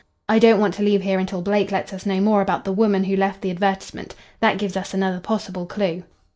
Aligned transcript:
I 0.27 0.39
don't 0.39 0.59
want 0.59 0.73
to 0.73 0.81
leave 0.81 1.03
here 1.03 1.19
until 1.19 1.43
Blake 1.43 1.71
lets 1.71 1.93
us 1.93 2.07
know 2.07 2.19
more 2.19 2.41
about 2.41 2.63
the 2.63 2.71
woman 2.71 3.03
who 3.03 3.15
left 3.15 3.41
the 3.41 3.51
advertisement. 3.51 4.15
That 4.39 4.57
gives 4.57 4.75
us 4.75 4.95
another 4.95 5.19
possible 5.19 5.67
clue." 5.67 6.01